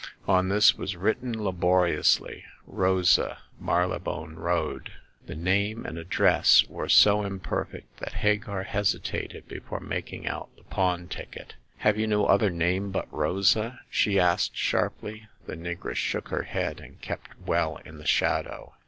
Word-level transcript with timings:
On 0.27 0.49
this 0.49 0.73
was 0.75 0.95
written 0.95 1.35
labori 1.35 1.95
ously:" 1.99 2.43
Rosa, 2.65 3.37
Marylebone 3.59 4.33
Road." 4.33 4.93
The 5.27 5.35
name 5.35 5.85
and 5.85 5.99
address 5.99 6.63
were 6.67 6.89
so 6.89 7.21
imperfect 7.21 7.97
that 7.99 8.13
Hagar 8.13 8.65
hesi 8.65 8.97
tated 8.99 9.47
before 9.47 9.79
making 9.79 10.25
out 10.25 10.49
the 10.57 10.63
pawn 10.63 11.07
ticket." 11.07 11.53
Have 11.85 11.99
you 11.99 12.07
no 12.07 12.25
other 12.25 12.49
name 12.49 12.89
but 12.89 13.13
Rosa?" 13.13 13.81
she 13.91 14.19
asked, 14.19 14.57
sharply. 14.57 15.27
The 15.45 15.55
negress 15.55 15.97
shook 15.97 16.29
her 16.29 16.45
head, 16.45 16.79
and 16.79 16.99
kept 17.01 17.37
well 17.39 17.77
in 17.85 17.99
the 17.99 18.07
shadow. 18.07 18.73